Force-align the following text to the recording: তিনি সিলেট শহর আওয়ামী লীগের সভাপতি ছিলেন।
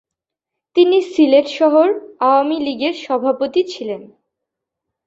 তিনি 0.75 0.97
সিলেট 1.11 1.47
শহর 1.59 1.87
আওয়ামী 2.19 2.57
লীগের 2.59 2.95
সভাপতি 3.05 3.61
ছিলেন। 3.71 4.01